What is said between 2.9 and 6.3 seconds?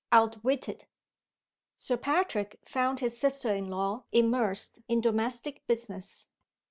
his sister in law immersed in domestic business.